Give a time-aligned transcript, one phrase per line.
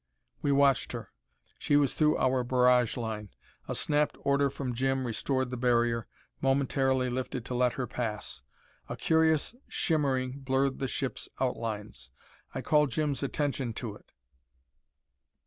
[0.41, 1.11] We watched her.
[1.59, 3.29] She was through our barrage line.
[3.67, 6.07] A snapped order from Jim restored the barrier,
[6.41, 8.41] momentarily lifted to let her pass.
[8.89, 12.09] A curious shimmering blurred the ship's outlines.
[12.55, 14.11] I called Jim's attention to it.